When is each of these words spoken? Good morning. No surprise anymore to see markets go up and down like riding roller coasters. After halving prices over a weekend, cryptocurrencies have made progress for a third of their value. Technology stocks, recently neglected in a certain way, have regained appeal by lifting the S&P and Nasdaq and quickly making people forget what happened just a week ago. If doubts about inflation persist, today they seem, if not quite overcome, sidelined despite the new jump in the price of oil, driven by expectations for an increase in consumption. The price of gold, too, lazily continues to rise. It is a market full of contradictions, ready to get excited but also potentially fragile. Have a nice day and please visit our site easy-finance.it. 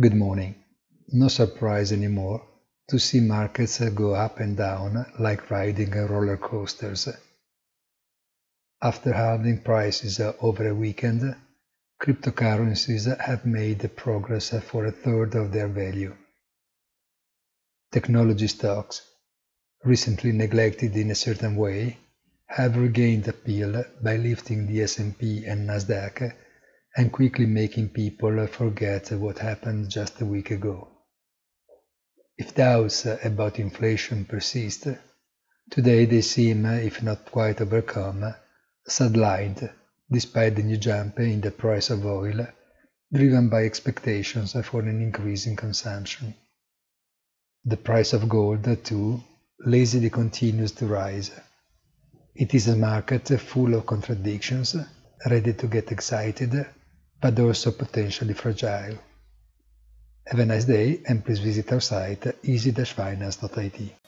Good 0.00 0.14
morning. 0.14 0.54
No 1.08 1.26
surprise 1.26 1.90
anymore 1.90 2.46
to 2.88 3.00
see 3.00 3.18
markets 3.18 3.80
go 3.80 4.14
up 4.14 4.38
and 4.38 4.56
down 4.56 5.04
like 5.18 5.50
riding 5.50 5.90
roller 5.90 6.36
coasters. 6.36 7.08
After 8.80 9.12
halving 9.12 9.62
prices 9.62 10.20
over 10.20 10.68
a 10.68 10.74
weekend, 10.74 11.34
cryptocurrencies 12.00 13.18
have 13.18 13.44
made 13.44 13.96
progress 13.96 14.50
for 14.50 14.86
a 14.86 14.92
third 14.92 15.34
of 15.34 15.50
their 15.50 15.66
value. 15.66 16.14
Technology 17.90 18.46
stocks, 18.46 19.02
recently 19.82 20.30
neglected 20.30 20.94
in 20.94 21.10
a 21.10 21.16
certain 21.16 21.56
way, 21.56 21.98
have 22.46 22.76
regained 22.76 23.26
appeal 23.26 23.84
by 24.00 24.14
lifting 24.14 24.68
the 24.68 24.80
S&P 24.80 25.44
and 25.44 25.68
Nasdaq 25.68 26.36
and 26.98 27.12
quickly 27.12 27.46
making 27.46 27.88
people 27.88 28.44
forget 28.48 29.12
what 29.12 29.38
happened 29.38 29.88
just 29.88 30.20
a 30.20 30.24
week 30.24 30.50
ago. 30.50 30.88
If 32.36 32.56
doubts 32.56 33.06
about 33.06 33.60
inflation 33.60 34.24
persist, 34.24 34.88
today 35.70 36.06
they 36.06 36.22
seem, 36.22 36.66
if 36.66 37.00
not 37.00 37.24
quite 37.24 37.60
overcome, 37.60 38.34
sidelined 38.88 39.70
despite 40.10 40.56
the 40.56 40.64
new 40.64 40.76
jump 40.76 41.20
in 41.20 41.40
the 41.40 41.52
price 41.52 41.90
of 41.90 42.04
oil, 42.04 42.44
driven 43.12 43.48
by 43.48 43.62
expectations 43.62 44.56
for 44.64 44.80
an 44.80 45.00
increase 45.00 45.46
in 45.46 45.54
consumption. 45.54 46.34
The 47.64 47.76
price 47.76 48.12
of 48.12 48.28
gold, 48.28 48.84
too, 48.84 49.22
lazily 49.64 50.10
continues 50.10 50.72
to 50.72 50.86
rise. 50.86 51.30
It 52.34 52.54
is 52.54 52.66
a 52.66 52.74
market 52.74 53.28
full 53.40 53.74
of 53.74 53.86
contradictions, 53.86 54.74
ready 55.30 55.52
to 55.52 55.66
get 55.68 55.92
excited 55.92 56.66
but 57.20 57.38
also 57.38 57.72
potentially 57.72 58.34
fragile. 58.34 58.98
Have 60.26 60.40
a 60.40 60.46
nice 60.46 60.64
day 60.64 61.00
and 61.06 61.24
please 61.24 61.40
visit 61.40 61.72
our 61.72 61.80
site 61.80 62.26
easy-finance.it. 62.42 64.07